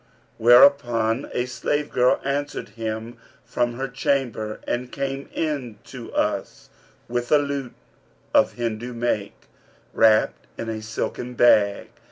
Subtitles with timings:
[0.39, 6.71] Whereupon a slave girl answered him from her chamber and came in to us,
[7.07, 7.75] with a lute
[8.33, 9.35] of Hindu make,
[9.93, 11.89] wrapped in a silken bag.